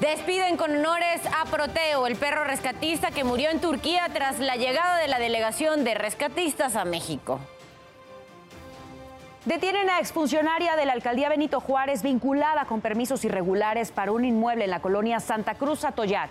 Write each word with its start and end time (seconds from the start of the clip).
Despiden 0.00 0.58
con 0.58 0.76
honores 0.76 1.22
a 1.34 1.46
Proteo, 1.46 2.06
el 2.06 2.16
perro 2.16 2.44
rescatista 2.44 3.10
que 3.12 3.24
murió 3.24 3.48
en 3.48 3.60
Turquía 3.60 4.06
tras 4.12 4.38
la 4.38 4.56
llegada 4.56 4.98
de 4.98 5.08
la 5.08 5.18
delegación 5.18 5.84
de 5.84 5.94
rescatistas 5.94 6.76
a 6.76 6.84
México. 6.84 7.40
Detienen 9.46 9.88
a 9.88 9.98
exfuncionaria 9.98 10.76
de 10.76 10.84
la 10.84 10.92
alcaldía 10.92 11.30
Benito 11.30 11.60
Juárez 11.60 12.02
vinculada 12.02 12.66
con 12.66 12.82
permisos 12.82 13.24
irregulares 13.24 13.90
para 13.90 14.12
un 14.12 14.26
inmueble 14.26 14.64
en 14.64 14.70
la 14.70 14.80
colonia 14.80 15.18
Santa 15.18 15.54
Cruz 15.54 15.82
Atoyac. 15.82 16.30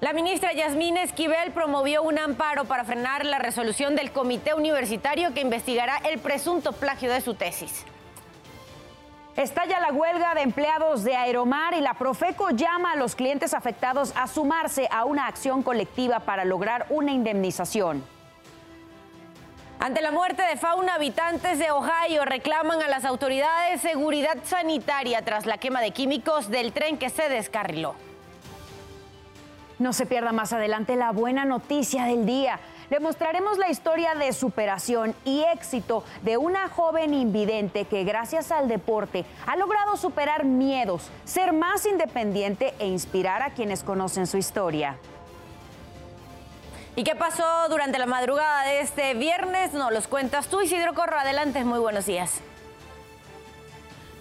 La 0.00 0.12
ministra 0.12 0.52
Yasmín 0.52 0.98
Esquivel 0.98 1.52
promovió 1.52 2.02
un 2.02 2.18
amparo 2.18 2.66
para 2.66 2.84
frenar 2.84 3.24
la 3.24 3.38
resolución 3.38 3.96
del 3.96 4.12
comité 4.12 4.52
universitario 4.52 5.32
que 5.32 5.40
investigará 5.40 6.02
el 6.10 6.18
presunto 6.18 6.72
plagio 6.72 7.10
de 7.10 7.22
su 7.22 7.34
tesis. 7.34 7.86
Estalla 9.36 9.80
la 9.80 9.92
huelga 9.92 10.34
de 10.34 10.42
empleados 10.42 11.04
de 11.04 11.16
Aeromar 11.16 11.72
y 11.72 11.80
la 11.80 11.94
Profeco 11.94 12.50
llama 12.50 12.92
a 12.92 12.96
los 12.96 13.14
clientes 13.14 13.54
afectados 13.54 14.12
a 14.14 14.26
sumarse 14.26 14.88
a 14.90 15.06
una 15.06 15.26
acción 15.26 15.62
colectiva 15.62 16.20
para 16.20 16.44
lograr 16.44 16.84
una 16.90 17.12
indemnización. 17.12 18.04
Ante 19.80 20.02
la 20.02 20.12
muerte 20.12 20.42
de 20.42 20.56
fauna, 20.56 20.94
habitantes 20.94 21.58
de 21.58 21.70
Ohio 21.70 22.26
reclaman 22.26 22.82
a 22.82 22.88
las 22.88 23.06
autoridades 23.06 23.80
seguridad 23.80 24.36
sanitaria 24.44 25.22
tras 25.22 25.46
la 25.46 25.56
quema 25.56 25.80
de 25.80 25.92
químicos 25.92 26.50
del 26.50 26.72
tren 26.72 26.98
que 26.98 27.08
se 27.08 27.30
descarriló. 27.30 27.94
No 29.78 29.94
se 29.94 30.04
pierda 30.04 30.32
más 30.32 30.52
adelante 30.52 30.94
la 30.94 31.10
buena 31.10 31.46
noticia 31.46 32.04
del 32.04 32.26
día. 32.26 32.60
Le 32.92 33.00
mostraremos 33.00 33.56
la 33.56 33.70
historia 33.70 34.14
de 34.14 34.34
superación 34.34 35.14
y 35.24 35.42
éxito 35.44 36.04
de 36.20 36.36
una 36.36 36.68
joven 36.68 37.14
invidente 37.14 37.86
que 37.86 38.04
gracias 38.04 38.52
al 38.52 38.68
deporte 38.68 39.24
ha 39.46 39.56
logrado 39.56 39.96
superar 39.96 40.44
miedos, 40.44 41.08
ser 41.24 41.54
más 41.54 41.86
independiente 41.86 42.74
e 42.78 42.86
inspirar 42.86 43.40
a 43.40 43.54
quienes 43.54 43.82
conocen 43.82 44.26
su 44.26 44.36
historia. 44.36 44.98
¿Y 46.94 47.02
qué 47.02 47.16
pasó 47.16 47.66
durante 47.70 47.98
la 47.98 48.04
madrugada 48.04 48.64
de 48.64 48.80
este 48.80 49.14
viernes? 49.14 49.72
Nos 49.72 49.90
los 49.90 50.06
cuentas 50.06 50.48
tú, 50.48 50.60
Isidro 50.60 50.92
Corro. 50.92 51.18
Adelante, 51.18 51.64
muy 51.64 51.78
buenos 51.78 52.04
días. 52.04 52.42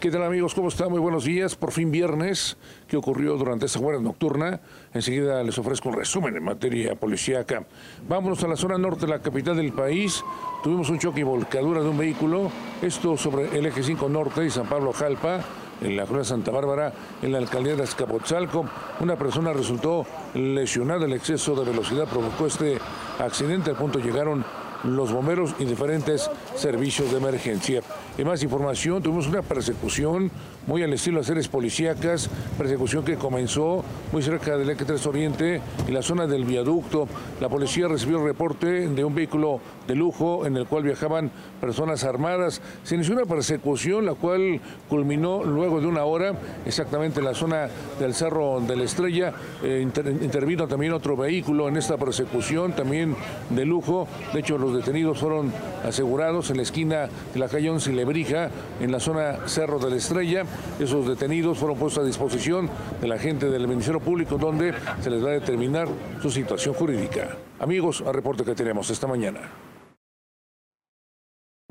¿Qué 0.01 0.09
tal 0.09 0.23
amigos? 0.23 0.55
¿Cómo 0.55 0.69
están? 0.69 0.89
Muy 0.89 0.99
buenos 0.99 1.25
días. 1.25 1.55
Por 1.55 1.71
fin 1.71 1.91
viernes. 1.91 2.57
¿Qué 2.87 2.97
ocurrió 2.97 3.37
durante 3.37 3.67
esa 3.67 3.79
hora 3.79 3.99
nocturna? 3.99 4.59
Enseguida 4.95 5.43
les 5.43 5.55
ofrezco 5.59 5.89
un 5.89 5.95
resumen 5.95 6.35
en 6.35 6.43
materia 6.43 6.95
policíaca. 6.95 7.67
Vámonos 8.09 8.43
a 8.43 8.47
la 8.47 8.55
zona 8.55 8.79
norte 8.79 9.05
de 9.05 9.11
la 9.11 9.21
capital 9.21 9.57
del 9.57 9.73
país. 9.73 10.23
Tuvimos 10.63 10.89
un 10.89 10.97
choque 10.97 11.19
y 11.19 11.23
volcadura 11.23 11.83
de 11.83 11.89
un 11.89 11.99
vehículo. 11.99 12.49
Esto 12.81 13.15
sobre 13.15 13.55
el 13.55 13.67
eje 13.67 13.83
5 13.83 14.09
norte 14.09 14.43
y 14.43 14.49
San 14.49 14.65
Pablo 14.65 14.91
Jalpa. 14.91 15.41
En 15.81 15.95
la 15.95 16.07
Cruz 16.07 16.29
Santa 16.29 16.49
Bárbara, 16.49 16.91
en 17.21 17.31
la 17.31 17.37
alcaldía 17.37 17.75
de 17.75 17.83
Azcapotzalco, 17.83 18.65
una 19.01 19.15
persona 19.17 19.53
resultó 19.53 20.07
lesionada. 20.33 21.05
El 21.05 21.13
exceso 21.13 21.53
de 21.53 21.69
velocidad 21.69 22.07
provocó 22.07 22.47
este 22.47 22.79
accidente. 23.19 23.69
Al 23.69 23.77
punto 23.77 23.99
llegaron 23.99 24.43
los 24.83 25.11
bomberos 25.11 25.53
y 25.59 25.65
diferentes 25.65 26.29
servicios 26.55 27.11
de 27.11 27.17
emergencia. 27.17 27.81
En 28.21 28.27
más 28.27 28.43
información, 28.43 29.01
tuvimos 29.01 29.27
una 29.27 29.41
persecución 29.41 30.29
muy 30.67 30.83
al 30.83 30.93
estilo 30.93 31.17
de 31.17 31.25
series 31.25 31.47
policíacas, 31.47 32.29
persecución 32.55 33.03
que 33.03 33.15
comenzó 33.15 33.83
muy 34.11 34.21
cerca 34.21 34.57
del 34.57 34.69
Eje 34.69 34.85
3 34.85 35.07
Oriente, 35.07 35.59
en 35.87 35.91
la 35.91 36.03
zona 36.03 36.27
del 36.27 36.45
viaducto. 36.45 37.07
La 37.39 37.49
policía 37.49 37.87
recibió 37.87 38.19
el 38.19 38.25
reporte 38.25 38.87
de 38.87 39.03
un 39.03 39.15
vehículo 39.15 39.59
de 39.87 39.95
lujo 39.95 40.45
en 40.45 40.55
el 40.55 40.67
cual 40.67 40.83
viajaban 40.83 41.31
personas 41.59 42.03
armadas. 42.03 42.61
Se 42.83 42.93
inició 42.93 43.15
una 43.15 43.25
persecución, 43.25 44.05
la 44.05 44.13
cual 44.13 44.61
culminó 44.87 45.43
luego 45.43 45.81
de 45.81 45.87
una 45.87 46.03
hora, 46.03 46.33
exactamente 46.67 47.21
en 47.21 47.25
la 47.25 47.33
zona 47.33 47.69
del 47.99 48.13
Cerro 48.13 48.59
de 48.61 48.75
la 48.75 48.83
Estrella. 48.83 49.33
Eh, 49.63 49.81
intervino 49.81 50.67
también 50.67 50.93
otro 50.93 51.17
vehículo 51.17 51.67
en 51.67 51.77
esta 51.77 51.97
persecución, 51.97 52.73
también 52.73 53.15
de 53.49 53.65
lujo. 53.65 54.07
De 54.31 54.41
hecho, 54.41 54.59
los 54.59 54.75
detenidos 54.75 55.17
fueron 55.17 55.51
asegurados 55.83 56.51
en 56.51 56.57
la 56.57 56.63
esquina 56.63 57.09
de 57.33 57.39
la 57.39 57.47
calle 57.47 57.71
Once 57.71 57.91
Lebrija, 58.11 58.49
en 58.81 58.91
la 58.91 58.99
zona 58.99 59.47
Cerro 59.47 59.79
de 59.79 59.89
la 59.89 59.95
Estrella. 59.95 60.43
Esos 60.77 61.07
detenidos 61.07 61.57
fueron 61.57 61.77
puestos 61.77 62.03
a 62.03 62.05
disposición 62.05 62.69
de 62.99 63.07
la 63.07 63.17
gente 63.17 63.49
del 63.49 63.69
Ministerio 63.69 64.01
Público, 64.01 64.37
donde 64.37 64.73
se 65.01 65.09
les 65.09 65.23
va 65.23 65.29
a 65.29 65.33
determinar 65.33 65.87
su 66.21 66.29
situación 66.29 66.75
jurídica. 66.75 67.37
Amigos, 67.59 68.03
al 68.05 68.13
reporte 68.13 68.43
que 68.43 68.53
tenemos 68.53 68.89
esta 68.89 69.07
mañana. 69.07 69.39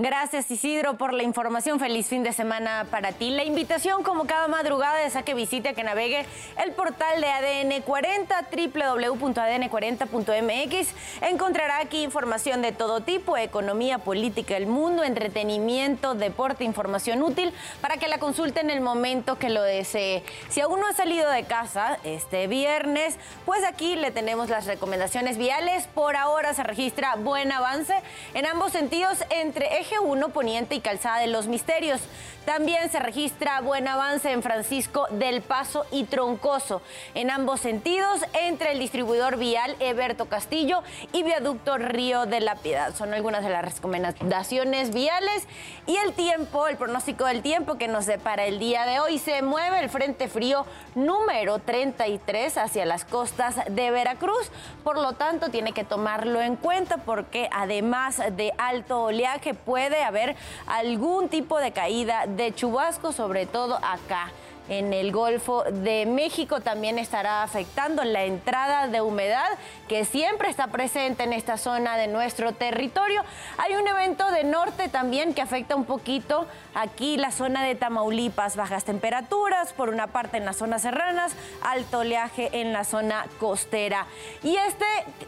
Gracias 0.03 0.51
Isidro 0.51 0.97
por 0.97 1.13
la 1.13 1.25
información. 1.25 1.79
Feliz 1.79 2.07
fin 2.07 2.23
de 2.23 2.33
semana 2.33 2.87
para 2.91 3.13
ti. 3.13 3.29
La 3.29 3.45
invitación 3.45 4.03
como 4.03 4.27
cada 4.27 4.49
madrugada 4.49 5.03
es 5.03 5.15
a 5.15 5.25
que 5.25 5.35
visite, 5.35 5.75
que 5.75 5.85
navegue 5.85 6.25
el 6.65 6.73
portal 6.73 7.21
de 7.21 7.27
ADN 7.27 7.83
40, 7.83 8.49
www.adn40.mx. 8.51 10.89
Encontrará 11.21 11.81
aquí 11.81 12.03
información 12.03 12.63
de 12.63 12.73
todo 12.73 13.03
tipo, 13.03 13.37
economía, 13.37 13.99
política, 13.99 14.57
el 14.57 14.67
mundo, 14.67 15.05
entretenimiento, 15.05 16.15
deporte, 16.15 16.65
información 16.65 17.23
útil 17.23 17.53
para 17.83 17.99
que 17.99 18.09
la 18.09 18.17
consulte 18.17 18.61
en 18.61 18.71
el 18.71 18.81
momento 18.81 19.39
que 19.39 19.51
lo 19.51 19.63
desee. 19.63 20.25
Si 20.49 20.63
aún 20.63 20.81
no 20.81 20.89
ha 20.89 20.95
salido 20.95 21.29
de 21.29 21.45
casa 21.45 21.99
este 22.05 22.47
viernes, 22.47 23.19
pues 23.45 23.65
aquí 23.65 23.97
le 23.97 24.13
tenemos 24.13 24.49
las 24.49 24.65
recomendaciones 24.65 25.37
viales. 25.37 25.89
Por 25.89 26.17
ahora 26.17 26.55
se 26.55 26.63
registra 26.63 27.17
buen 27.17 27.53
avance 27.53 27.93
en 28.33 28.47
ambos 28.47 28.73
sentidos 28.73 29.23
entre 29.29 29.79
eje 29.91 29.99
1 29.99 30.29
Poniente 30.29 30.75
y 30.77 30.81
Calzada 30.81 31.19
de 31.19 31.27
los 31.27 31.47
Misterios. 31.47 32.01
También 32.45 32.91
se 32.91 32.99
registra 32.99 33.61
buen 33.61 33.87
avance 33.87 34.31
en 34.33 34.43
Francisco 34.43 35.07
del 35.11 35.43
Paso 35.43 35.85
y 35.93 36.05
Troncoso, 36.05 36.81
en 37.15 37.31
ambos 37.31 37.61
sentidos, 37.61 38.25
entre 38.33 38.73
el 38.73 38.79
distribuidor 38.79 39.37
vial 39.37 39.77
Eberto 39.79 40.25
Castillo 40.27 40.83
y 41.13 41.23
Viaducto 41.23 41.77
Río 41.77 42.27
de 42.27 42.41
la 42.41 42.57
Piedad. 42.57 42.95
Son 42.95 43.13
algunas 43.13 43.45
de 43.45 43.51
las 43.51 43.75
recomendaciones 43.75 44.93
viales 44.93 45.47
y 45.87 45.97
el 45.97 46.15
tiempo, 46.15 46.67
el 46.67 46.77
pronóstico 46.77 47.27
del 47.27 47.43
tiempo 47.43 47.77
que 47.77 47.89
nos 47.89 48.07
depara 48.07 48.47
el 48.47 48.59
día 48.59 48.87
de 48.87 49.01
hoy. 49.01 49.19
Se 49.19 49.43
mueve 49.43 49.81
el 49.81 49.91
Frente 49.91 50.27
Frío 50.29 50.65
número 50.95 51.59
33 51.59 52.57
hacia 52.57 52.87
las 52.87 53.05
costas 53.05 53.57
de 53.69 53.91
Veracruz, 53.91 54.51
por 54.83 54.97
lo 54.97 55.13
tanto 55.13 55.51
tiene 55.51 55.73
que 55.73 55.85
tomarlo 55.85 56.41
en 56.41 56.57
cuenta 56.57 56.97
porque 56.99 57.49
además 57.53 58.21
de 58.33 58.53
alto 58.57 59.03
oleaje 59.03 59.55
puede 59.55 59.80
haber 60.03 60.37
algún 60.67 61.29
tipo 61.29 61.59
de 61.59 61.73
caída 61.73 62.27
de 62.27 62.55
chubasco, 62.55 63.13
sobre 63.13 63.47
todo 63.47 63.77
acá 63.77 64.31
en 64.69 64.93
el 64.93 65.13
Golfo 65.13 65.65
de 65.65 66.07
México 66.07 66.61
también 66.61 66.99
estará 66.99 67.43
afectando 67.43 68.05
la 68.05 68.25
entrada 68.25 68.87
de 68.87 69.01
humedad 69.01 69.49
que 69.89 70.05
siempre 70.05 70.49
está 70.49 70.69
presente 70.69 71.25
en 71.25 71.33
esta 71.33 71.57
zona 71.57 71.97
de 71.97 72.07
nuestro 72.07 72.53
territorio. 72.53 73.23
Hay 73.59 73.75
un 73.75 73.87
evento 73.87 74.31
de 74.31 74.45
norte 74.45 74.89
también 74.89 75.35
que 75.35 75.43
afecta 75.43 75.75
un 75.75 75.85
poquito 75.85 76.47
aquí 76.75 77.17
la 77.17 77.33
zona 77.33 77.65
de 77.65 77.75
Tamaulipas, 77.75 78.57
bajas 78.57 78.85
temperaturas 78.85 79.73
por 79.73 79.89
una 79.89 80.07
parte 80.09 80.37
en 80.37 80.45
las 80.45 80.57
zonas 80.57 80.83
serranas, 80.83 81.33
alto 81.63 82.01
oleaje 82.01 82.61
en 82.61 82.73
la 82.73 82.85
zona 82.85 83.27
costera. 83.39 84.07
Y 84.43 84.57
este 84.57 84.87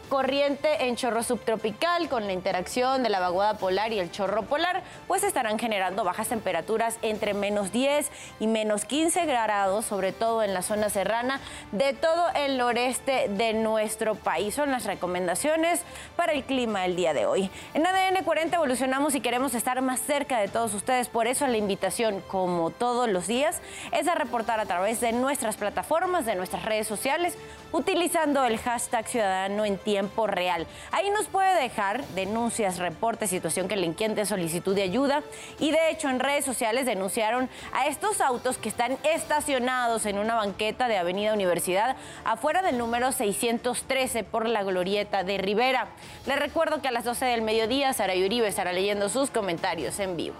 corriente 0.09 0.87
en 0.87 0.95
chorro 0.95 1.23
subtropical 1.23 2.07
con 2.09 2.27
la 2.27 2.33
interacción 2.33 3.03
de 3.03 3.09
la 3.09 3.19
vaguada 3.19 3.57
polar 3.57 3.91
y 3.91 3.99
el 3.99 4.11
chorro 4.11 4.43
polar, 4.43 4.83
pues 5.07 5.23
estarán 5.23 5.59
generando 5.59 6.03
bajas 6.03 6.29
temperaturas 6.29 6.97
entre 7.01 7.33
menos 7.33 7.71
10 7.71 8.09
y 8.39 8.47
menos 8.47 8.85
15 8.85 9.25
grados, 9.25 9.32
sobre 9.81 10.11
todo 10.11 10.43
en 10.43 10.53
la 10.53 10.61
zona 10.61 10.89
serrana 10.89 11.39
de 11.71 11.93
todo 11.93 12.27
el 12.35 12.57
noreste 12.57 13.29
de 13.29 13.53
nuestro 13.53 14.13
país 14.13 14.53
son 14.53 14.69
las 14.69 14.85
recomendaciones 14.85 15.81
para 16.15 16.33
el 16.33 16.43
clima 16.43 16.85
el 16.85 16.95
día 16.95 17.13
de 17.13 17.25
hoy. 17.25 17.49
En 17.73 17.85
ADN 17.85 18.23
40 18.23 18.55
evolucionamos 18.55 19.15
y 19.15 19.21
queremos 19.21 19.55
estar 19.55 19.81
más 19.81 20.01
cerca 20.01 20.37
de 20.37 20.49
todos 20.49 20.75
ustedes, 20.75 21.07
por 21.07 21.25
eso 21.25 21.47
la 21.47 21.57
invitación, 21.57 22.21
como 22.27 22.69
todos 22.69 23.09
los 23.09 23.25
días, 23.25 23.59
es 23.91 24.07
a 24.07 24.13
reportar 24.13 24.59
a 24.59 24.65
través 24.65 24.99
de 25.01 25.11
nuestras 25.13 25.57
plataformas, 25.57 26.27
de 26.27 26.35
nuestras 26.35 26.63
redes 26.63 26.85
sociales, 26.85 27.35
utilizando 27.71 28.45
el 28.45 28.59
hashtag 28.59 29.07
Ciudadano 29.07 29.65
en 29.65 29.79
tiempo 29.79 30.27
real. 30.27 30.67
Ahí 30.91 31.09
nos 31.09 31.25
puede 31.25 31.59
dejar 31.59 32.05
denuncias, 32.09 32.77
reportes, 32.77 33.31
situación 33.31 33.67
que 33.67 33.75
le 33.75 33.87
inquiete, 33.87 34.25
solicitud 34.25 34.75
de 34.75 34.83
ayuda. 34.83 35.23
Y 35.59 35.71
de 35.71 35.89
hecho 35.89 36.09
en 36.09 36.19
redes 36.19 36.45
sociales 36.45 36.85
denunciaron 36.85 37.49
a 37.73 37.87
estos 37.87 38.21
autos 38.21 38.57
que 38.57 38.69
están 38.69 38.97
estacionados 39.13 40.05
en 40.05 40.17
una 40.17 40.35
banqueta 40.35 40.87
de 40.87 40.97
Avenida 40.97 41.33
Universidad 41.33 41.95
afuera 42.25 42.61
del 42.61 42.77
número 42.77 43.11
613 43.11 44.23
por 44.23 44.47
la 44.47 44.63
glorieta 44.63 45.23
de 45.23 45.37
Rivera. 45.37 45.87
Les 46.25 46.39
recuerdo 46.39 46.81
que 46.81 46.87
a 46.87 46.91
las 46.91 47.03
12 47.03 47.25
del 47.25 47.41
mediodía 47.41 47.93
Sara 47.93 48.13
Uribe 48.13 48.47
estará 48.47 48.73
leyendo 48.73 49.09
sus 49.09 49.29
comentarios 49.29 49.99
en 49.99 50.17
vivo. 50.17 50.35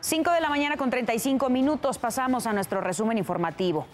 5 0.00 0.30
de 0.30 0.40
la 0.40 0.48
mañana 0.48 0.76
con 0.76 0.90
35 0.90 1.48
minutos 1.48 1.98
pasamos 1.98 2.46
a 2.46 2.52
nuestro 2.52 2.80
resumen 2.80 3.18
informativo. 3.18 3.86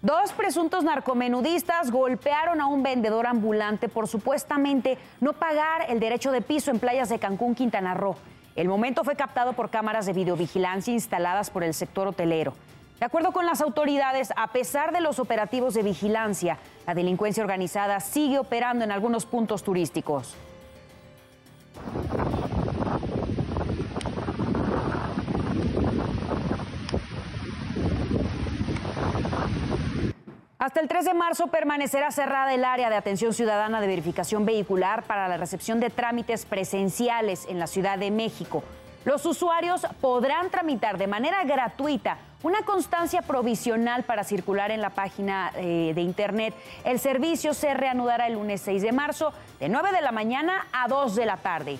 Dos 0.00 0.32
presuntos 0.32 0.84
narcomenudistas 0.84 1.90
golpearon 1.90 2.60
a 2.60 2.66
un 2.66 2.82
vendedor 2.82 3.26
ambulante 3.26 3.88
por 3.88 4.08
supuestamente 4.08 4.96
no 5.20 5.32
pagar 5.32 5.90
el 5.90 6.00
derecho 6.00 6.30
de 6.30 6.40
piso 6.40 6.70
en 6.70 6.78
playas 6.78 7.08
de 7.08 7.18
Cancún, 7.18 7.54
Quintana 7.54 7.94
Roo. 7.94 8.16
El 8.58 8.66
momento 8.66 9.04
fue 9.04 9.14
captado 9.14 9.52
por 9.52 9.70
cámaras 9.70 10.04
de 10.04 10.12
videovigilancia 10.12 10.92
instaladas 10.92 11.48
por 11.48 11.62
el 11.62 11.74
sector 11.74 12.08
hotelero. 12.08 12.54
De 12.98 13.06
acuerdo 13.06 13.30
con 13.30 13.46
las 13.46 13.60
autoridades, 13.60 14.32
a 14.34 14.48
pesar 14.48 14.90
de 14.90 15.00
los 15.00 15.20
operativos 15.20 15.74
de 15.74 15.84
vigilancia, 15.84 16.58
la 16.84 16.96
delincuencia 16.96 17.44
organizada 17.44 18.00
sigue 18.00 18.40
operando 18.40 18.84
en 18.84 18.90
algunos 18.90 19.26
puntos 19.26 19.62
turísticos. 19.62 20.34
Hasta 30.68 30.80
el 30.80 30.88
3 30.88 31.06
de 31.06 31.14
marzo 31.14 31.46
permanecerá 31.46 32.10
cerrada 32.10 32.52
el 32.52 32.62
área 32.62 32.90
de 32.90 32.96
atención 32.96 33.32
ciudadana 33.32 33.80
de 33.80 33.86
verificación 33.86 34.44
vehicular 34.44 35.02
para 35.04 35.26
la 35.26 35.38
recepción 35.38 35.80
de 35.80 35.88
trámites 35.88 36.44
presenciales 36.44 37.46
en 37.48 37.58
la 37.58 37.66
Ciudad 37.66 37.98
de 37.98 38.10
México. 38.10 38.62
Los 39.06 39.24
usuarios 39.24 39.86
podrán 40.02 40.50
tramitar 40.50 40.98
de 40.98 41.06
manera 41.06 41.42
gratuita 41.44 42.18
una 42.42 42.60
constancia 42.66 43.22
provisional 43.22 44.02
para 44.02 44.24
circular 44.24 44.70
en 44.70 44.82
la 44.82 44.90
página 44.90 45.52
eh, 45.54 45.92
de 45.94 46.02
Internet. 46.02 46.54
El 46.84 46.98
servicio 46.98 47.54
se 47.54 47.72
reanudará 47.72 48.26
el 48.26 48.34
lunes 48.34 48.60
6 48.60 48.82
de 48.82 48.92
marzo 48.92 49.32
de 49.60 49.70
9 49.70 49.90
de 49.90 50.02
la 50.02 50.12
mañana 50.12 50.66
a 50.70 50.86
2 50.86 51.16
de 51.16 51.24
la 51.24 51.38
tarde. 51.38 51.78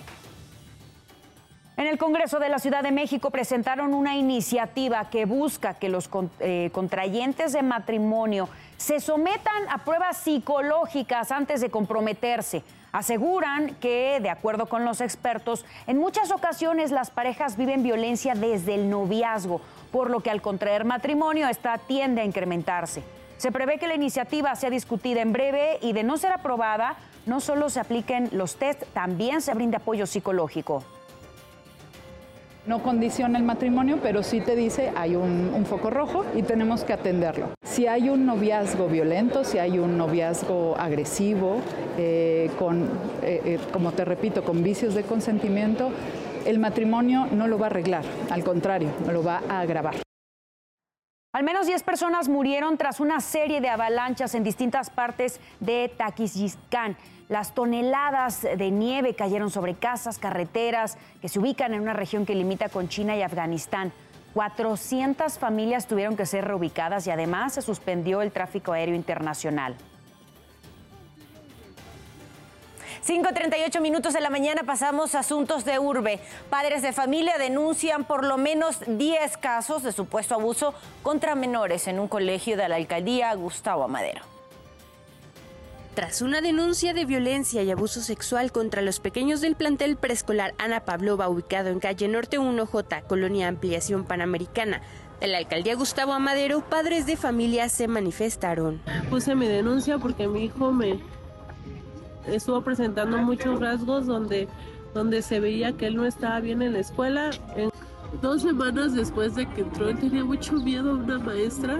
En 1.79 1.87
el 1.87 1.97
Congreso 1.97 2.39
de 2.39 2.49
la 2.49 2.59
Ciudad 2.59 2.83
de 2.83 2.91
México 2.91 3.31
presentaron 3.31 3.93
una 3.93 4.17
iniciativa 4.17 5.09
que 5.09 5.23
busca 5.23 5.75
que 5.75 5.87
los 5.87 6.09
eh, 6.41 6.71
contrayentes 6.73 7.53
de 7.53 7.63
matrimonio 7.63 8.49
se 8.75 8.99
sometan 8.99 9.63
a 9.69 9.77
pruebas 9.85 10.17
psicológicas 10.17 11.31
antes 11.31 11.61
de 11.61 11.69
comprometerse. 11.69 12.63
Aseguran 12.91 13.75
que, 13.75 14.19
de 14.21 14.29
acuerdo 14.29 14.65
con 14.65 14.83
los 14.83 14.99
expertos, 14.99 15.63
en 15.87 15.97
muchas 15.97 16.31
ocasiones 16.31 16.91
las 16.91 17.11
parejas 17.11 17.55
viven 17.55 17.81
violencia 17.81 18.33
desde 18.35 18.75
el 18.75 18.89
noviazgo, 18.89 19.61
por 19.89 20.09
lo 20.09 20.19
que 20.19 20.31
al 20.31 20.41
contraer 20.41 20.83
matrimonio 20.83 21.47
esta 21.47 21.77
tiende 21.77 22.19
a 22.19 22.25
incrementarse. 22.25 23.03
Se 23.37 23.53
prevé 23.53 23.79
que 23.79 23.87
la 23.87 23.95
iniciativa 23.95 24.53
sea 24.57 24.69
discutida 24.69 25.21
en 25.21 25.31
breve 25.31 25.79
y 25.81 25.93
de 25.93 26.03
no 26.03 26.17
ser 26.17 26.33
aprobada, 26.33 26.97
no 27.25 27.39
solo 27.39 27.69
se 27.69 27.79
apliquen 27.79 28.27
los 28.33 28.57
test, 28.57 28.83
también 28.93 29.39
se 29.39 29.53
brinde 29.53 29.77
apoyo 29.77 30.05
psicológico 30.07 30.83
no 32.65 32.83
condiciona 32.83 33.37
el 33.37 33.43
matrimonio, 33.45 33.99
pero 34.01 34.23
sí 34.23 34.41
te 34.41 34.55
dice 34.55 34.91
hay 34.95 35.15
un, 35.15 35.65
foco 35.65 35.89
rojo 35.89 36.25
y 36.35 36.43
tenemos 36.43 36.83
que 36.83 36.93
atenderlo. 36.93 37.49
Si 37.63 37.85
hay 37.87 38.09
un 38.09 38.25
noviazgo 38.25 38.87
violento, 38.87 39.43
si 39.43 39.59
hay 39.59 39.77
un 39.77 39.97
noviazgo 39.97 40.75
agresivo, 40.77 41.57
eh, 41.97 42.49
con, 42.57 42.83
eh, 43.21 43.41
eh, 43.45 43.59
como 43.71 43.91
te 43.91 44.05
repito, 44.05 44.43
con 44.43 44.63
vicios 44.63 44.95
de 44.95 45.03
consentimiento, 45.03 45.91
el 46.45 46.59
matrimonio 46.59 47.27
no 47.31 47.47
lo 47.47 47.59
va 47.59 47.67
a 47.67 47.69
arreglar, 47.69 48.03
al 48.29 48.43
contrario, 48.43 48.89
lo 49.11 49.23
va 49.23 49.41
a 49.47 49.59
agravar. 49.59 50.08
Al 51.31 51.43
menos 51.43 51.67
10 51.67 51.83
personas 51.83 52.27
murieron 52.27 52.75
tras 52.75 52.99
una 52.99 53.21
serie 53.21 53.61
de 53.61 53.69
avalanchas 53.69 54.33
en 54.33 54.43
distintas 54.43 54.89
partes 54.89 55.39
de 55.59 55.93
Taquisistán. 55.95 56.97
Las 57.27 57.53
toneladas 57.53 58.41
de 58.41 58.71
nieve 58.71 59.13
cayeron 59.13 59.51
sobre 59.51 59.75
casas, 59.75 60.17
carreteras 60.17 60.97
que 61.21 61.29
se 61.29 61.37
ubican 61.37 61.75
en 61.75 61.81
una 61.81 61.93
región 61.93 62.25
que 62.25 62.33
limita 62.33 62.69
con 62.69 62.89
China 62.89 63.15
y 63.15 63.21
Afganistán. 63.21 63.93
400 64.33 65.37
familias 65.37 65.85
tuvieron 65.85 66.17
que 66.17 66.25
ser 66.25 66.45
reubicadas 66.45 67.05
y 67.05 67.11
además 67.11 67.53
se 67.53 67.61
suspendió 67.61 68.23
el 68.23 68.31
tráfico 68.31 68.71
aéreo 68.71 68.95
internacional. 68.95 69.75
5.38 73.09 73.81
minutos 73.81 74.13
de 74.13 74.21
la 74.21 74.29
mañana 74.29 74.61
pasamos 74.61 75.15
a 75.15 75.21
asuntos 75.21 75.65
de 75.65 75.79
urbe. 75.79 76.19
Padres 76.51 76.83
de 76.83 76.93
familia 76.93 77.39
denuncian 77.39 78.05
por 78.05 78.23
lo 78.23 78.37
menos 78.37 78.81
10 78.85 79.35
casos 79.37 79.81
de 79.81 79.91
supuesto 79.91 80.35
abuso 80.35 80.75
contra 81.01 81.33
menores 81.33 81.87
en 81.87 81.99
un 81.99 82.07
colegio 82.07 82.55
de 82.55 82.69
la 82.69 82.75
alcaldía 82.75 83.33
Gustavo 83.33 83.83
Amadero. 83.83 84.21
Tras 85.95 86.21
una 86.21 86.39
denuncia 86.41 86.93
de 86.93 87.05
violencia 87.05 87.63
y 87.63 87.71
abuso 87.71 88.01
sexual 88.01 88.51
contra 88.51 88.83
los 88.83 88.99
pequeños 88.99 89.41
del 89.41 89.55
plantel 89.55 89.97
preescolar 89.97 90.53
Ana 90.59 90.81
Pavlova, 90.81 91.29
ubicado 91.29 91.69
en 91.69 91.79
calle 91.79 92.07
Norte 92.07 92.39
1J, 92.39 93.07
Colonia 93.07 93.47
Ampliación 93.47 94.05
Panamericana, 94.05 94.83
de 95.19 95.29
la 95.29 95.39
alcaldía 95.39 95.73
Gustavo 95.75 96.13
Amadero, 96.13 96.61
padres 96.61 97.07
de 97.07 97.17
familia 97.17 97.69
se 97.69 97.87
manifestaron. 97.87 98.79
Puse 99.09 99.33
mi 99.33 99.47
denuncia 99.47 99.97
porque 99.97 100.27
mi 100.27 100.43
hijo 100.43 100.71
me 100.71 100.99
estuvo 102.27 102.61
presentando 102.61 103.17
muchos 103.17 103.59
rasgos 103.59 104.05
donde, 104.05 104.47
donde 104.93 105.21
se 105.21 105.39
veía 105.39 105.73
que 105.73 105.87
él 105.87 105.95
no 105.95 106.05
estaba 106.05 106.39
bien 106.39 106.61
en 106.61 106.73
la 106.73 106.79
escuela. 106.79 107.31
dos 108.21 108.41
semanas 108.41 108.93
después 108.93 109.35
de 109.35 109.47
que 109.49 109.61
entró, 109.61 109.89
él 109.89 109.99
tenía 109.99 110.23
mucho 110.23 110.53
miedo 110.53 110.91
a 110.91 110.93
una 110.95 111.19
maestra 111.19 111.79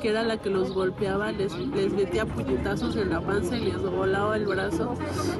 que 0.00 0.10
era 0.10 0.22
la 0.22 0.36
que 0.36 0.50
los 0.50 0.72
golpeaba, 0.72 1.32
les, 1.32 1.52
les 1.58 1.92
metía 1.92 2.24
puñetazos 2.24 2.96
en 2.96 3.10
la 3.10 3.20
panza 3.20 3.56
y 3.56 3.64
les 3.64 3.82
volaba 3.82 4.36
el 4.36 4.46
brazo 4.46 4.94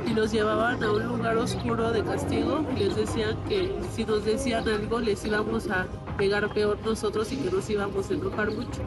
y 0.06 0.14
los 0.14 0.32
llevaban 0.32 0.82
a 0.82 0.90
un 0.90 1.06
lugar 1.06 1.36
oscuro 1.36 1.92
de 1.92 2.02
castigo 2.02 2.64
y 2.74 2.80
les 2.80 2.96
decían 2.96 3.36
que 3.48 3.72
si 3.92 4.04
nos 4.04 4.24
decían 4.24 4.68
algo 4.68 5.00
les 5.00 5.24
íbamos 5.24 5.70
a 5.70 5.86
pegar 6.16 6.52
peor 6.52 6.78
nosotros 6.84 7.30
y 7.32 7.36
que 7.36 7.50
nos 7.50 7.68
íbamos 7.70 8.10
a 8.10 8.14
enojar 8.14 8.50
mucho. 8.50 8.82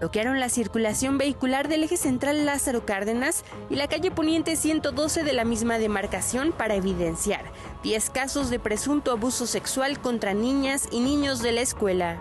Bloquearon 0.00 0.40
la 0.40 0.48
circulación 0.48 1.18
vehicular 1.18 1.68
del 1.68 1.84
eje 1.84 1.98
central 1.98 2.46
Lázaro 2.46 2.86
Cárdenas 2.86 3.44
y 3.68 3.76
la 3.76 3.86
calle 3.86 4.10
Poniente 4.10 4.56
112 4.56 5.24
de 5.24 5.32
la 5.34 5.44
misma 5.44 5.76
demarcación 5.76 6.52
para 6.52 6.74
evidenciar 6.74 7.44
10 7.82 8.08
casos 8.08 8.48
de 8.48 8.58
presunto 8.58 9.12
abuso 9.12 9.46
sexual 9.46 10.00
contra 10.00 10.32
niñas 10.32 10.88
y 10.90 11.00
niños 11.00 11.42
de 11.42 11.52
la 11.52 11.60
escuela. 11.60 12.16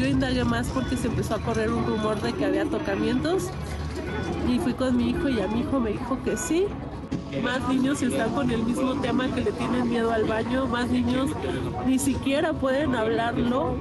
Yo 0.00 0.06
indagué 0.08 0.42
más 0.42 0.66
porque 0.66 0.96
se 0.96 1.06
empezó 1.06 1.36
a 1.36 1.40
correr 1.40 1.70
un 1.70 1.86
rumor 1.86 2.20
de 2.20 2.32
que 2.32 2.44
había 2.44 2.64
tocamientos 2.64 3.50
y 4.48 4.58
fui 4.58 4.74
con 4.74 4.96
mi 4.96 5.10
hijo 5.10 5.28
y 5.28 5.40
a 5.40 5.46
mi 5.46 5.60
hijo 5.60 5.78
me 5.78 5.92
dijo 5.92 6.18
que 6.24 6.36
sí. 6.36 6.66
Más 7.40 7.68
niños 7.68 8.02
están 8.02 8.34
con 8.34 8.50
el 8.50 8.64
mismo 8.64 9.00
tema 9.00 9.32
que 9.32 9.42
le 9.42 9.52
tienen 9.52 9.88
miedo 9.88 10.10
al 10.10 10.24
baño, 10.24 10.66
más 10.66 10.88
niños 10.88 11.30
ni 11.86 12.00
siquiera 12.00 12.52
pueden 12.52 12.96
hablarlo, 12.96 13.76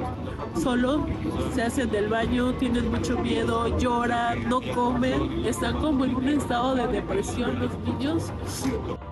solo 0.61 1.05
se 1.53 1.61
hacen 1.61 1.89
del 1.89 2.09
baño, 2.09 2.53
tienen 2.55 2.89
mucho 2.91 3.17
miedo, 3.17 3.77
lloran, 3.77 4.47
no 4.49 4.61
comen, 4.73 5.45
están 5.45 5.79
como 5.79 6.05
en 6.05 6.15
un 6.15 6.29
estado 6.29 6.75
de 6.75 6.87
depresión 6.87 7.59
los 7.59 7.77
niños. 7.79 8.31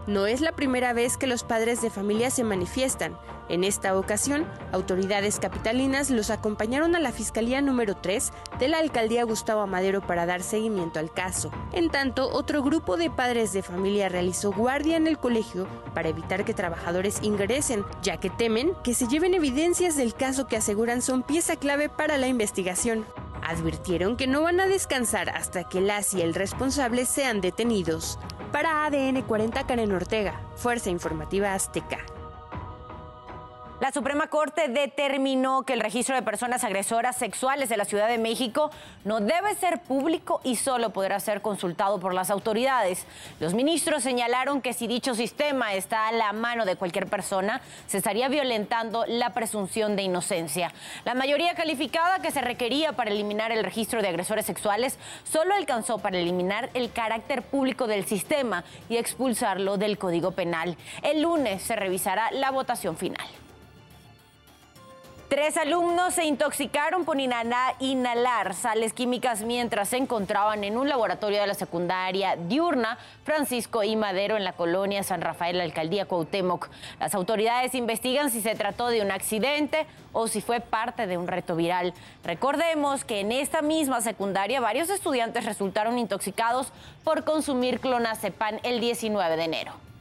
No 0.07 0.25
es 0.25 0.41
la 0.41 0.51
primera 0.51 0.93
vez 0.93 1.17
que 1.17 1.27
los 1.27 1.43
padres 1.43 1.81
de 1.81 1.89
familia 1.89 2.29
se 2.29 2.43
manifiestan. 2.43 3.17
En 3.49 3.63
esta 3.65 3.97
ocasión, 3.97 4.45
autoridades 4.71 5.39
capitalinas 5.39 6.09
los 6.09 6.29
acompañaron 6.29 6.95
a 6.95 6.99
la 6.99 7.11
Fiscalía 7.11 7.61
número 7.61 7.95
3 7.95 8.31
de 8.57 8.67
la 8.69 8.79
Alcaldía 8.79 9.25
Gustavo 9.25 9.61
Amadero 9.61 10.01
para 10.01 10.25
dar 10.25 10.41
seguimiento 10.41 10.99
al 10.99 11.11
caso. 11.11 11.51
En 11.73 11.89
tanto, 11.89 12.29
otro 12.29 12.63
grupo 12.63 12.95
de 12.95 13.09
padres 13.09 13.51
de 13.51 13.61
familia 13.61 14.07
realizó 14.07 14.53
guardia 14.53 14.95
en 14.95 15.07
el 15.07 15.17
colegio 15.17 15.67
para 15.93 16.09
evitar 16.09 16.45
que 16.45 16.53
trabajadores 16.53 17.19
ingresen, 17.21 17.83
ya 18.01 18.17
que 18.17 18.29
temen 18.29 18.71
que 18.83 18.93
se 18.93 19.07
lleven 19.07 19.33
evidencias 19.33 19.97
del 19.97 20.13
caso 20.13 20.47
que 20.47 20.57
aseguran 20.57 21.01
son 21.01 21.21
pieza 21.33 21.55
clave 21.55 21.89
para 21.89 22.19
la 22.19 22.27
investigación. 22.27 23.07
Advirtieron 23.41 24.17
que 24.17 24.27
no 24.27 24.43
van 24.43 24.59
a 24.59 24.67
descansar 24.67 25.31
hasta 25.31 25.63
que 25.63 25.81
las 25.81 26.13
y 26.13 26.21
el 26.21 26.35
responsable 26.35 27.07
sean 27.07 27.41
detenidos. 27.41 28.19
Para 28.51 28.85
ADN 28.85 29.23
40 29.23 29.65
Karen 29.65 29.93
Ortega, 29.93 30.39
Fuerza 30.55 30.91
Informativa 30.91 31.55
Azteca. 31.55 32.05
La 33.83 33.91
Suprema 33.91 34.27
Corte 34.27 34.69
determinó 34.69 35.63
que 35.63 35.73
el 35.73 35.81
registro 35.81 36.15
de 36.15 36.21
personas 36.21 36.63
agresoras 36.63 37.17
sexuales 37.17 37.67
de 37.67 37.75
la 37.75 37.83
Ciudad 37.83 38.07
de 38.07 38.17
México 38.17 38.71
no 39.03 39.19
debe 39.19 39.55
ser 39.55 39.81
público 39.81 40.39
y 40.45 40.55
solo 40.55 40.91
podrá 40.91 41.19
ser 41.19 41.41
consultado 41.41 41.99
por 41.99 42.13
las 42.13 42.29
autoridades. 42.29 43.05
Los 43.41 43.53
ministros 43.53 44.01
señalaron 44.01 44.61
que 44.61 44.71
si 44.71 44.87
dicho 44.87 45.15
sistema 45.15 45.73
está 45.73 46.07
a 46.07 46.13
la 46.13 46.31
mano 46.31 46.63
de 46.63 46.77
cualquier 46.77 47.07
persona, 47.07 47.59
se 47.85 47.97
estaría 47.97 48.29
violentando 48.29 49.03
la 49.05 49.33
presunción 49.33 49.97
de 49.97 50.03
inocencia. 50.03 50.71
La 51.03 51.13
mayoría 51.13 51.53
calificada 51.53 52.21
que 52.21 52.31
se 52.31 52.39
requería 52.39 52.93
para 52.93 53.11
eliminar 53.11 53.51
el 53.51 53.65
registro 53.65 54.01
de 54.01 54.07
agresores 54.07 54.45
sexuales 54.45 54.97
solo 55.29 55.55
alcanzó 55.55 55.97
para 55.97 56.19
eliminar 56.19 56.69
el 56.73 56.93
carácter 56.93 57.41
público 57.41 57.85
del 57.87 58.05
sistema 58.05 58.63
y 58.87 58.95
expulsarlo 58.95 59.75
del 59.75 59.97
Código 59.97 60.31
Penal. 60.31 60.77
El 61.01 61.23
lunes 61.23 61.61
se 61.63 61.75
revisará 61.75 62.31
la 62.31 62.49
votación 62.49 62.95
final. 62.95 63.42
Tres 65.33 65.57
alumnos 65.57 66.13
se 66.13 66.25
intoxicaron 66.25 67.05
por 67.05 67.17
inhalar 67.19 68.53
sales 68.53 68.93
químicas 68.93 69.41
mientras 69.41 69.89
se 69.89 69.97
encontraban 69.97 70.63
en 70.63 70.77
un 70.77 70.87
laboratorio 70.87 71.41
de 71.41 71.47
la 71.47 71.55
secundaria 71.55 72.35
diurna 72.35 72.99
Francisco 73.23 73.81
y 73.81 73.95
Madero 73.95 74.37
en 74.37 74.43
la 74.43 74.53
colonia 74.53 75.01
San 75.01 75.21
Rafael, 75.21 75.59
alcaldía 75.59 76.05
Cuauhtémoc. 76.05 76.69
Las 76.99 77.15
autoridades 77.15 77.73
investigan 77.73 78.29
si 78.29 78.41
se 78.41 78.53
trató 78.53 78.89
de 78.89 79.01
un 79.01 79.09
accidente 79.09 79.87
o 80.11 80.27
si 80.27 80.39
fue 80.39 80.59
parte 80.59 81.07
de 81.07 81.17
un 81.17 81.27
reto 81.27 81.55
viral. 81.55 81.95
Recordemos 82.23 83.03
que 83.03 83.21
en 83.21 83.31
esta 83.31 83.63
misma 83.63 84.01
secundaria 84.01 84.61
varios 84.61 84.91
estudiantes 84.91 85.45
resultaron 85.45 85.97
intoxicados 85.97 86.71
por 87.03 87.23
consumir 87.23 87.79
clonazepam 87.79 88.59
el 88.61 88.79
19 88.79 89.35
de 89.35 89.43
enero. 89.45 89.92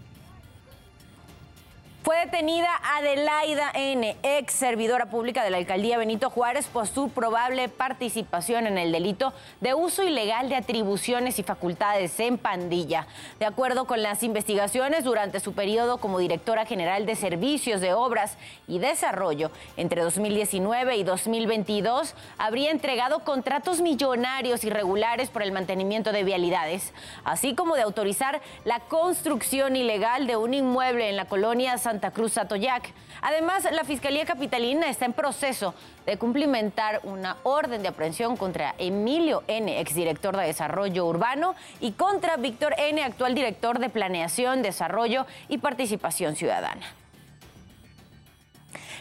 Fue 2.03 2.19
detenida 2.19 2.69
Adelaida 2.97 3.71
N., 3.75 4.17
ex 4.25 4.53
servidora 4.55 5.07
pública 5.07 5.45
de 5.45 5.51
la 5.51 5.59
alcaldía 5.59 5.99
Benito 5.99 6.31
Juárez, 6.31 6.67
por 6.67 6.89
su 6.89 7.11
probable 7.11 7.69
participación 7.69 8.67
en 8.67 8.77
el 8.77 8.91
delito 8.91 9.33
de 9.61 9.75
uso 9.75 10.03
ilegal 10.03 10.49
de 10.49 10.57
atribuciones 10.57 11.39
y 11.39 11.45
facultades 11.45 12.19
en 12.19 12.39
pandilla. 12.39 13.07
De 13.39 13.47
acuerdo 13.47 13.87
con 13.87 14.03
las 14.03 14.25
investigaciones, 14.25 15.05
durante 15.05 15.39
su 15.39 15.53
periodo 15.53 15.99
como 15.99 16.19
directora 16.19 16.67
general 16.67 17.07
de 17.07 17.15
Servicios 17.15 17.81
de 17.81 17.95
Obras 17.95 18.37
y 18.67 18.81
Desarrollo 18.81 19.53
entre 19.77 20.03
2019 20.03 20.97
y 20.97 21.05
2022, 21.05 22.17
habría 22.37 22.73
entregado 22.73 23.21
contratos 23.21 23.81
millonarios 23.81 24.65
irregulares 24.65 25.31
por 25.31 25.45
el 25.45 25.53
mantenimiento 25.53 26.11
de 26.11 26.25
vialidades, 26.25 26.93
así 27.23 27.55
como 27.55 27.77
de 27.77 27.83
autorizar 27.83 28.41
la 28.65 28.81
construcción 28.81 29.77
ilegal 29.77 30.27
de 30.27 30.37
un 30.37 30.53
inmueble 30.53 31.09
en 31.09 31.17
la 31.17 31.27
colonia 31.27 31.79
San 31.79 31.92
Santa 31.93 32.11
Cruz 32.11 32.39
Atoyac. 32.39 32.91
Además, 33.21 33.69
la 33.71 33.85
Fiscalía 33.85 34.25
Capitalina 34.25 34.89
está 34.89 35.05
en 35.05 35.13
proceso 35.13 35.75
de 36.07 36.17
cumplimentar 36.17 37.01
una 37.03 37.37
orden 37.43 37.83
de 37.83 37.89
aprehensión 37.89 38.39
contra 38.39 38.75
Emilio 38.79 39.43
N., 39.47 39.79
exdirector 39.79 40.35
de 40.35 40.47
Desarrollo 40.47 41.05
Urbano, 41.05 41.55
y 41.81 41.93
contra 41.93 42.39
Víctor 42.39 42.75
N., 42.79 43.05
actual 43.05 43.35
director 43.35 43.79
de 43.79 43.91
Planeación, 43.91 44.63
Desarrollo 44.63 45.27
y 45.51 45.59
Participación 45.59 46.35
Ciudadana. 46.35 46.95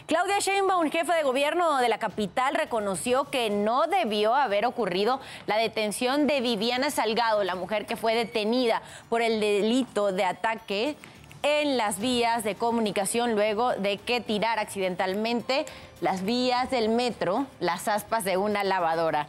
Claudia 0.06 0.40
Sheinbaum, 0.40 0.90
jefe 0.90 1.14
de 1.14 1.22
gobierno 1.22 1.78
de 1.78 1.88
la 1.88 1.96
capital, 1.96 2.54
reconoció 2.54 3.30
que 3.30 3.48
no 3.48 3.86
debió 3.86 4.34
haber 4.34 4.66
ocurrido 4.66 5.18
la 5.46 5.56
detención 5.56 6.26
de 6.26 6.42
Viviana 6.42 6.90
Salgado, 6.90 7.42
la 7.42 7.54
mujer 7.54 7.86
que 7.86 7.96
fue 7.96 8.14
detenida 8.14 8.82
por 9.08 9.22
el 9.22 9.40
delito 9.40 10.12
de 10.12 10.24
ataque 10.26 10.96
en 11.42 11.76
las 11.76 12.00
vías 12.00 12.44
de 12.44 12.54
comunicación 12.54 13.34
luego 13.34 13.72
de 13.74 13.98
que 13.98 14.20
tirara 14.20 14.62
accidentalmente 14.62 15.64
las 16.00 16.24
vías 16.24 16.70
del 16.70 16.88
metro, 16.88 17.46
las 17.60 17.88
aspas 17.88 18.24
de 18.24 18.36
una 18.36 18.64
lavadora. 18.64 19.28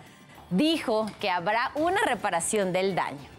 Dijo 0.51 1.07
que 1.19 1.29
habrá 1.29 1.71
una 1.75 2.01
reparación 2.07 2.73
del 2.73 2.95
daño. 2.95 3.33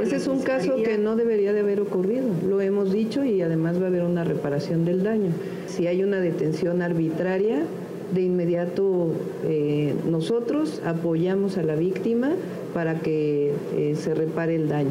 Ese 0.00 0.16
es 0.16 0.28
un 0.28 0.42
caso 0.42 0.76
que 0.76 0.96
no 0.96 1.16
debería 1.16 1.52
de 1.52 1.60
haber 1.60 1.80
ocurrido, 1.80 2.28
lo 2.46 2.60
hemos 2.60 2.92
dicho 2.92 3.24
y 3.24 3.42
además 3.42 3.80
va 3.80 3.86
a 3.86 3.88
haber 3.88 4.04
una 4.04 4.22
reparación 4.22 4.84
del 4.84 5.02
daño. 5.02 5.32
Si 5.66 5.88
hay 5.88 6.04
una 6.04 6.20
detención 6.20 6.82
arbitraria, 6.82 7.64
de 8.12 8.22
inmediato 8.22 9.10
eh, 9.44 9.94
nosotros 10.08 10.82
apoyamos 10.84 11.56
a 11.56 11.62
la 11.62 11.74
víctima 11.74 12.30
para 12.74 13.00
que 13.00 13.54
eh, 13.74 13.96
se 13.96 14.14
repare 14.14 14.54
el 14.54 14.68
daño. 14.68 14.90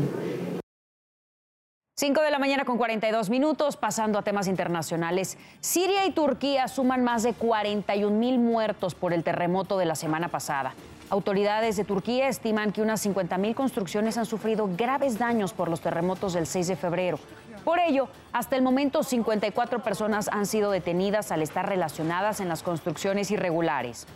5 2.02 2.20
de 2.22 2.32
la 2.32 2.40
mañana 2.40 2.66
con 2.66 2.78
42 2.78 3.30
minutos, 3.30 3.78
pasando 3.78 4.18
a 4.18 4.24
temas 4.24 4.48
internacionales. 4.48 5.38
Siria 5.60 6.04
y 6.08 6.12
Turquía 6.12 6.68
suman 6.68 7.04
más 7.04 7.22
de 7.22 7.34
41 7.34 8.18
mil 8.18 8.40
muertos 8.40 8.96
por 8.96 9.14
el 9.14 9.24
terremoto 9.24 9.78
de 9.78 9.86
la 9.86 9.94
semana 9.94 10.28
pasada. 10.28 10.74
Autoridades 11.12 11.76
de 11.76 11.84
Turquía 11.84 12.28
estiman 12.28 12.72
que 12.72 12.82
unas 12.82 13.02
50 13.02 13.38
mil 13.38 13.54
construcciones 13.54 14.18
han 14.18 14.26
sufrido 14.26 14.68
graves 14.76 15.20
daños 15.20 15.54
por 15.54 15.70
los 15.70 15.82
terremotos 15.82 16.34
del 16.34 16.48
6 16.48 16.70
de 16.70 16.76
febrero. 16.76 17.20
Por 17.64 17.78
ello, 17.78 18.08
hasta 18.34 18.56
el 18.56 18.64
momento 18.64 19.04
54 19.04 19.84
personas 19.84 20.28
han 20.30 20.48
sido 20.48 20.72
detenidas 20.72 21.32
al 21.32 21.44
estar 21.44 21.70
relacionadas 21.70 22.40
en 22.40 22.48
las 22.48 22.64
construcciones 22.64 23.30
irregulares. 23.30 24.08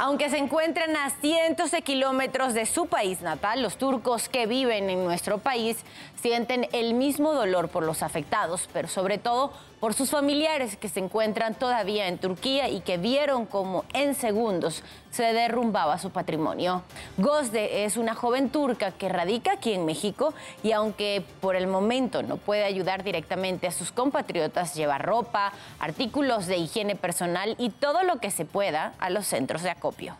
Aunque 0.00 0.30
se 0.30 0.38
encuentran 0.38 0.94
a 0.94 1.10
cientos 1.10 1.72
de 1.72 1.82
kilómetros 1.82 2.54
de 2.54 2.66
su 2.66 2.86
país 2.86 3.20
natal, 3.20 3.62
los 3.62 3.78
turcos 3.78 4.28
que 4.28 4.46
viven 4.46 4.88
en 4.90 5.02
nuestro 5.02 5.38
país 5.38 5.78
sienten 6.22 6.68
el 6.72 6.94
mismo 6.94 7.34
dolor 7.34 7.68
por 7.68 7.82
los 7.82 8.04
afectados, 8.04 8.68
pero 8.72 8.86
sobre 8.86 9.18
todo 9.18 9.52
por 9.80 9.94
sus 9.94 10.10
familiares 10.10 10.76
que 10.76 10.88
se 10.88 11.00
encuentran 11.00 11.54
todavía 11.54 12.08
en 12.08 12.18
Turquía 12.18 12.68
y 12.68 12.80
que 12.80 12.98
vieron 12.98 13.46
cómo 13.46 13.84
en 13.92 14.14
segundos 14.14 14.82
se 15.10 15.22
derrumbaba 15.32 15.98
su 15.98 16.10
patrimonio. 16.10 16.82
Gozde 17.16 17.84
es 17.84 17.96
una 17.96 18.14
joven 18.14 18.50
turca 18.50 18.90
que 18.90 19.08
radica 19.08 19.52
aquí 19.52 19.72
en 19.72 19.84
México 19.84 20.34
y 20.62 20.72
aunque 20.72 21.24
por 21.40 21.54
el 21.54 21.66
momento 21.66 22.22
no 22.22 22.36
puede 22.36 22.64
ayudar 22.64 23.04
directamente 23.04 23.66
a 23.66 23.72
sus 23.72 23.92
compatriotas, 23.92 24.74
lleva 24.74 24.98
ropa, 24.98 25.52
artículos 25.78 26.46
de 26.46 26.56
higiene 26.56 26.96
personal 26.96 27.54
y 27.58 27.70
todo 27.70 28.02
lo 28.02 28.18
que 28.18 28.30
se 28.30 28.44
pueda 28.44 28.94
a 28.98 29.10
los 29.10 29.26
centros 29.26 29.62
de 29.62 29.70
acopio. 29.70 30.16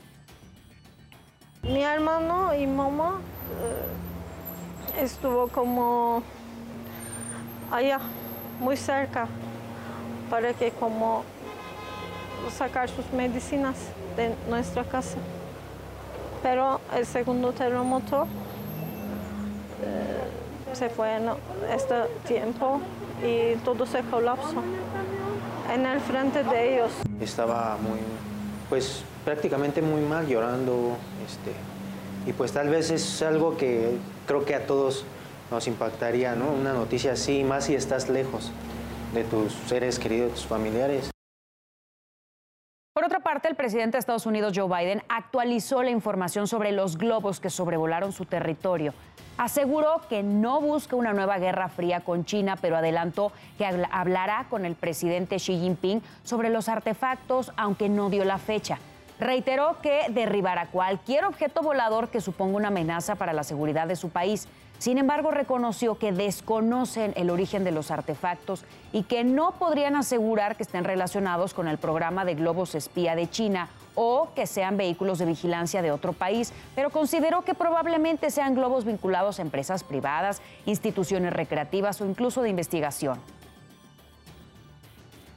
Mi 1.62 1.83
hermano 1.83 2.55
y 2.55 2.67
mamá 2.69 3.21
eh, 4.97 5.03
estuvo 5.03 5.49
como 5.49 6.23
allá, 7.73 7.99
muy 8.61 8.77
cerca 8.77 9.29
para 10.30 10.52
que 10.52 10.70
como 10.73 11.25
sacar 12.56 12.88
sus 12.88 13.11
medicinas 13.12 13.76
de 14.16 14.35
nuestra 14.49 14.85
casa. 14.85 15.18
Pero 16.42 16.80
el 16.94 17.04
segundo 17.04 17.52
terremoto 17.52 18.26
eh, 19.82 20.75
se 20.75 20.88
fue 20.88 21.16
en 21.16 21.30
este 21.75 21.94
tiempo 22.26 22.80
y 23.23 23.56
todo 23.64 23.87
se 23.87 24.02
colapsó 24.02 24.62
en 25.75 25.87
el 25.87 26.00
frente 26.00 26.44
de 26.44 26.75
ellos. 26.75 26.92
Estaba 27.20 27.76
muy, 27.76 27.99
pues 28.68 29.02
prácticamente 29.25 29.82
muy 29.82 30.00
mal, 30.00 30.26
llorando, 30.26 30.97
este, 31.26 31.52
y 32.28 32.32
pues 32.32 32.52
tal 32.52 32.68
vez 32.68 32.90
es 32.90 33.23
algo 33.23 33.56
que 33.56 33.99
creo 34.26 34.44
que 34.44 34.54
a 34.54 34.66
todos 34.66 35.04
nos 35.50 35.66
impactaría, 35.66 36.35
¿no? 36.35 36.50
Una 36.50 36.73
noticia 36.73 37.12
así, 37.12 37.42
más 37.42 37.64
si 37.64 37.75
estás 37.75 38.08
lejos 38.08 38.52
de 39.12 39.25
tus 39.25 39.53
seres 39.53 39.99
queridos, 39.99 40.29
de 40.29 40.35
tus 40.35 40.47
familiares. 40.47 41.11
Por 42.95 43.05
otra 43.05 43.21
parte, 43.21 43.47
el 43.47 43.55
presidente 43.55 43.93
de 43.93 44.00
Estados 44.00 44.27
Unidos, 44.27 44.53
Joe 44.57 44.67
Biden, 44.67 45.03
actualizó 45.09 45.85
la 45.85 45.91
información 45.91 46.49
sobre 46.49 46.73
los 46.73 46.99
globos 46.99 47.38
que 47.38 47.49
sobrevolaron 47.49 48.11
su 48.11 48.25
territorio. 48.25 48.93
Aseguró 49.37 50.00
que 50.09 50.25
no 50.25 50.61
busca 50.61 50.97
una 50.97 51.12
nueva 51.12 51.38
guerra 51.38 51.69
fría 51.69 52.00
con 52.00 52.25
China, 52.25 52.57
pero 52.61 52.77
adelantó 52.77 53.31
que 53.57 53.65
hablará 53.65 54.47
con 54.50 54.65
el 54.65 54.75
presidente 54.75 55.37
Xi 55.37 55.61
Jinping 55.61 56.03
sobre 56.25 56.50
los 56.50 56.69
artefactos, 56.69 57.53
aunque 57.57 57.88
no 57.88 58.11
dio 58.11 58.25
la 58.25 58.38
fecha. 58.38 58.81
Reiteró 59.21 59.77
que 59.81 60.07
derribará 60.11 60.67
cualquier 60.67 61.25
objeto 61.25 61.62
volador 61.62 62.09
que 62.09 62.21
suponga 62.21 62.57
una 62.57 62.69
amenaza 62.69 63.15
para 63.15 63.33
la 63.33 63.45
seguridad 63.45 63.87
de 63.87 63.95
su 63.95 64.11
país. 64.11 64.49
Sin 64.78 64.99
embargo, 64.99 65.32
reconoció 65.32 65.99
que 65.99 66.12
desconocen 66.12 67.12
el 67.16 67.30
origen 67.30 67.64
de 67.64 67.73
los 67.73 67.90
artefactos 67.90 68.64
y 68.92 69.02
que 69.02 69.25
no 69.25 69.52
podrían 69.52 69.97
asegurar 69.97 70.56
que 70.56 70.62
estén 70.62 70.85
relacionados 70.85 71.52
con 71.52 71.66
el 71.66 71.78
programa 71.78 72.25
de 72.25 72.37
globos 72.37 72.76
espía 72.76 73.16
de 73.16 73.28
China 73.28 73.68
o 73.97 74.28
que 74.37 74.47
sean 74.47 74.76
vehículos 74.76 75.18
de 75.18 75.25
vigilancia 75.25 75.82
de 75.82 75.90
otro 75.90 76.12
país, 76.12 76.52
pero 76.76 76.90
consideró 76.90 77.42
que 77.42 77.54
probablemente 77.54 78.30
sean 78.30 78.54
globos 78.54 78.85
vinculados 78.85 79.40
a 79.40 79.42
empresas 79.42 79.82
privadas, 79.82 80.40
instituciones 80.66 81.32
recreativas 81.32 82.00
o 82.00 82.06
incluso 82.06 82.42
de 82.42 82.50
investigación. 82.50 83.18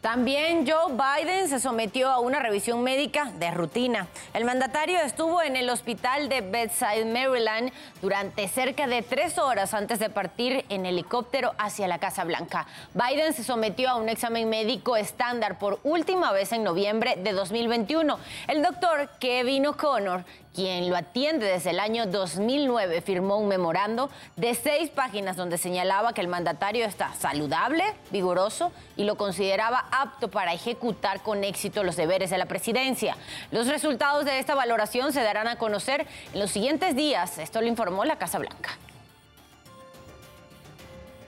También 0.02 0.66
Joe 0.68 0.94
Biden 0.94 1.48
se 1.48 1.60
sometió 1.60 2.10
a 2.10 2.18
una 2.18 2.40
revisión 2.40 2.82
médica 2.82 3.26
de 3.38 3.52
rutina. 3.52 4.08
El 4.34 4.46
mandatario 4.46 5.00
estuvo 5.00 5.44
en 5.44 5.56
el 5.56 5.70
hospital 5.70 6.28
de 6.28 6.42
Bedside, 6.42 7.06
Maryland, 7.06 7.72
durante 8.02 8.48
cerca 8.48 8.88
de 8.88 9.04
tres 9.04 9.38
horas 9.38 9.76
antes 9.76 10.00
de 10.00 10.10
partir 10.10 10.66
en 10.70 10.88
helicóptero 10.88 11.54
hacia 11.60 11.88
la 11.88 12.00
Casa 12.00 12.24
Blanca. 12.24 12.66
Biden 12.96 13.34
se 13.34 13.44
sometió 13.44 13.92
a 13.92 13.96
un 13.98 14.10
examen 14.10 14.50
médico 14.50 14.98
estándar 14.98 15.60
por 15.60 15.80
última 15.84 16.32
vez 16.32 16.52
en 16.52 16.64
noviembre 16.64 17.18
de 17.18 17.34
2021. 17.34 18.18
El 18.48 18.64
doctor 18.64 19.08
Kevin 19.20 19.68
O'Connor 19.68 20.26
quien 20.54 20.90
lo 20.90 20.98
atiende 20.98 21.46
desde 21.46 21.70
el 21.70 21.80
año 21.80 22.06
2009, 22.06 23.02
firmó 23.02 23.38
un 23.38 23.48
memorando 23.48 24.10
de 24.36 24.54
seis 24.54 24.90
páginas 24.90 25.38
donde 25.38 25.58
señalaba 25.58 26.14
que 26.14 26.22
el 26.22 26.28
mandatario 26.28 26.86
está 26.86 27.14
saludable, 27.14 27.84
vigoroso 28.12 28.72
y 28.98 29.06
lo 29.06 29.16
consideraba 29.16 29.86
apto 29.92 30.30
para 30.30 30.54
ejecutar 30.54 31.22
con 31.24 31.44
éxito 31.44 31.84
los 31.84 31.96
deberes 31.96 32.30
de 32.30 32.38
la 32.38 32.48
presidencia. 32.48 33.16
Los 33.52 33.68
resultados 33.68 34.26
de 34.26 34.40
esta 34.40 34.56
valoración 34.56 35.14
se 35.14 35.22
darán 35.24 35.48
a 35.48 35.58
conocer 35.58 36.06
en 36.34 36.40
los 36.40 36.52
siguientes 36.52 36.96
días. 36.96 37.38
Esto 37.38 37.62
lo 37.62 37.68
informó 37.68 38.04
la 38.04 38.18
Casa 38.18 38.40
Blanca. 38.40 38.72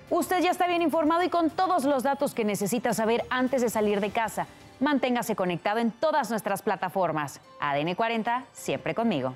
Usted 0.09 0.41
ya 0.41 0.51
está 0.51 0.67
bien 0.67 0.81
informado 0.81 1.23
y 1.23 1.29
con 1.29 1.49
todos 1.49 1.85
los 1.85 2.03
datos 2.03 2.33
que 2.33 2.43
necesita 2.43 2.93
saber 2.93 3.23
antes 3.29 3.61
de 3.61 3.69
salir 3.69 3.99
de 3.99 4.11
casa. 4.11 4.47
Manténgase 4.83 5.33
conectado 5.33 5.79
en 5.79 5.91
todas 5.91 6.29
nuestras 6.29 6.61
plataformas. 6.61 7.39
ADN 7.61 7.95
40, 7.95 8.43
siempre 8.51 8.93
conmigo. 8.93 9.33